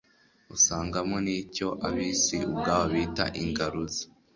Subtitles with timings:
[0.55, 4.03] Usangamo n'icyo abisi ubwabo bita ingaruzo.